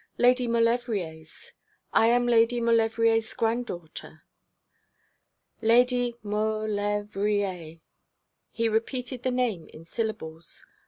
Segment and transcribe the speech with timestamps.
[0.17, 1.51] 'Lady Maulevrier's.
[1.93, 4.23] I am Lady Maulevrier's granddaughter.'
[5.61, 7.81] 'Lady Mau lev rier.'
[8.49, 10.65] He repeated the name in syllables.